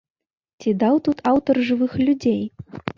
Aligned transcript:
Ці 0.61 0.73
даў 0.85 0.95
тут 1.09 1.23
аўтар 1.35 1.63
жывых 1.71 1.91
людзей? 2.05 2.43